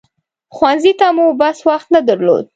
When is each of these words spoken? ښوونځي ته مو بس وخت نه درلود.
ښوونځي 0.55 0.93
ته 0.99 1.07
مو 1.15 1.27
بس 1.39 1.57
وخت 1.69 1.87
نه 1.95 2.01
درلود. 2.07 2.45